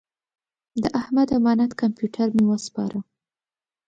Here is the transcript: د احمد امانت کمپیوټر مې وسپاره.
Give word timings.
د 0.81 0.83
احمد 0.99 1.27
امانت 1.37 1.71
کمپیوټر 1.81 2.27
مې 2.35 2.45
وسپاره. 2.51 2.99